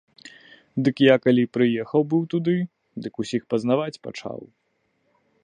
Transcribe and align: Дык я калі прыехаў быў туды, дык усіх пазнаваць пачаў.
Дык 0.87 0.95
я 1.13 1.17
калі 1.25 1.43
прыехаў 1.57 2.01
быў 2.13 2.23
туды, 2.33 2.57
дык 3.05 3.13
усіх 3.25 3.41
пазнаваць 3.55 4.01
пачаў. 4.09 4.37